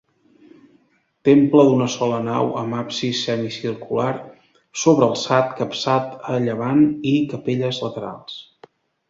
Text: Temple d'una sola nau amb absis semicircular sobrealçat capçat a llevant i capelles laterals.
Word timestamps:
Temple 1.27 1.65
d'una 1.67 1.89
sola 1.95 2.21
nau 2.27 2.49
amb 2.61 2.77
absis 2.77 3.19
semicircular 3.27 4.09
sobrealçat 4.85 5.53
capçat 5.61 6.19
a 6.33 6.41
llevant 6.49 6.83
i 7.13 7.15
capelles 7.37 7.85
laterals. 7.87 8.43